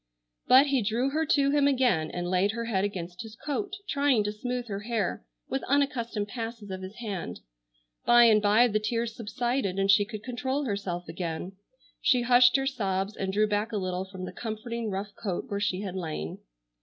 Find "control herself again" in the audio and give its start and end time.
10.23-11.51